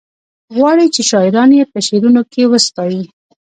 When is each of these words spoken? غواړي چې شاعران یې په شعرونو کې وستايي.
غواړي 0.55 0.85
چې 0.95 1.01
شاعران 1.09 1.49
یې 1.57 1.63
په 1.71 1.79
شعرونو 1.87 2.21
کې 2.31 2.49
وستايي. 2.51 3.03